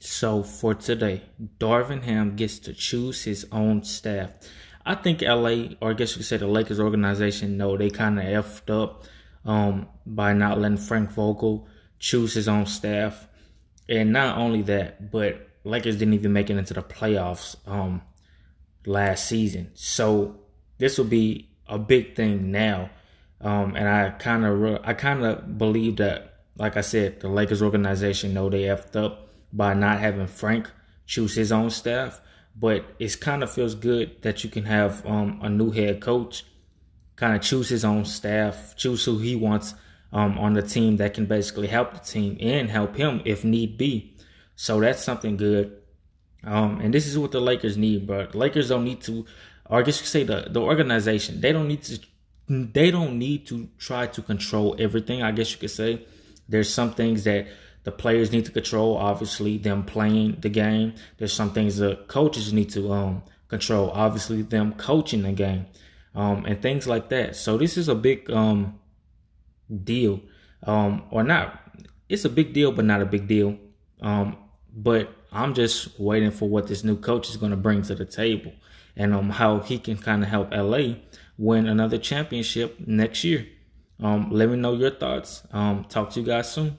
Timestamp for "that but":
14.62-15.46